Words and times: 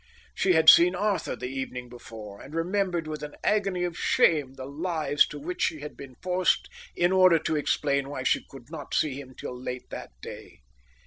She 0.33 0.53
had 0.53 0.67
seen 0.67 0.95
Arthur 0.95 1.35
the 1.35 1.45
evening 1.45 1.87
before, 1.87 2.41
and 2.41 2.55
remembered 2.55 3.05
with 3.05 3.21
an 3.21 3.35
agony 3.43 3.83
of 3.83 3.95
shame 3.95 4.55
the 4.55 4.65
lies 4.65 5.27
to 5.27 5.37
which 5.37 5.61
she 5.61 5.81
had 5.81 5.95
been 5.95 6.15
forced 6.23 6.67
in 6.95 7.11
order 7.11 7.37
to 7.37 7.55
explain 7.55 8.09
why 8.09 8.23
she 8.23 8.43
could 8.49 8.71
not 8.71 8.95
see 8.95 9.21
him 9.21 9.35
till 9.35 9.55
late 9.55 9.91
that 9.91 10.09
day. 10.19 10.61